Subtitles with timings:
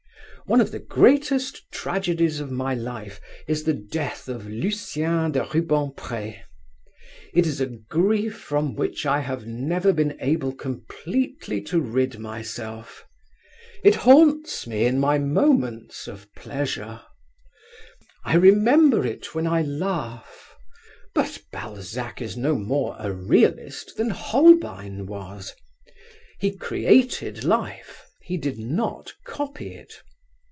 [0.47, 6.39] One of the greatest tragedies of my life is the death of Lucien de Rubempré.
[7.33, 13.05] It is a grief from which I have never been able completely to rid myself.
[13.81, 16.99] It haunts me in my moments of pleasure.
[18.25, 20.53] I remember it when I laugh.
[21.13, 25.55] But Balzac is no more a realist than Holbein was.
[26.41, 29.93] He created life, he did not copy it.